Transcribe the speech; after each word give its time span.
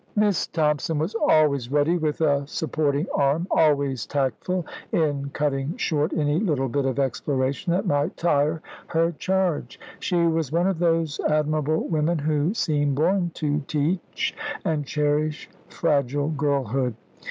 Miss 0.15 0.47
Thompson 0.47 0.97
was 0.97 1.13
always 1.13 1.71
ready 1.71 1.95
with 1.95 2.21
a 2.21 2.47
supporting 2.47 3.05
arm, 3.13 3.45
always 3.51 4.07
tactful 4.07 4.65
in 4.91 5.29
cutting 5.29 5.77
short 5.77 6.11
any 6.13 6.39
little 6.39 6.67
bit 6.69 6.85
of 6.85 6.97
exploration 6.97 7.71
that 7.73 7.85
might 7.85 8.17
tire 8.17 8.63
her 8.87 9.11
charge. 9.11 9.79
She 9.99 10.25
was 10.25 10.51
one 10.51 10.65
of 10.65 10.79
those 10.79 11.19
admirable 11.29 11.87
women 11.87 12.17
who 12.17 12.55
seem 12.55 12.95
born 12.95 13.29
to 13.35 13.59
teach 13.67 14.35
and 14.65 14.87
cherish 14.87 15.47
fragile 15.69 16.29
girlhood. 16.29 16.95